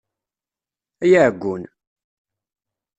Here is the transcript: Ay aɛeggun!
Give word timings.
Ay 1.03 1.13
aɛeggun! 1.19 1.63